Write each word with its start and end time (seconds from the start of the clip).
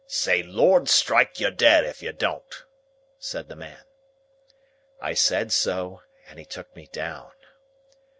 "Say 0.07 0.41
Lord 0.41 0.89
strike 0.89 1.39
you 1.39 1.51
dead 1.51 1.85
if 1.85 2.01
you 2.01 2.11
don't!" 2.11 2.65
said 3.19 3.47
the 3.49 3.55
man. 3.55 3.83
I 4.99 5.13
said 5.13 5.51
so, 5.51 6.01
and 6.27 6.39
he 6.39 6.45
took 6.45 6.75
me 6.75 6.87
down. 6.91 7.31